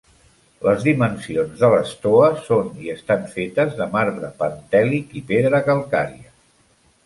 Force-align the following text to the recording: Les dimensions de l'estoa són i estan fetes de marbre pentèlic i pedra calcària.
Les 0.67 0.85
dimensions 0.87 1.59
de 1.63 1.69
l'estoa 1.73 2.31
són 2.49 2.73
i 2.87 2.91
estan 2.95 3.29
fetes 3.35 3.77
de 3.83 3.89
marbre 3.95 4.33
pentèlic 4.43 5.17
i 5.23 5.27
pedra 5.33 5.65
calcària. 5.71 6.31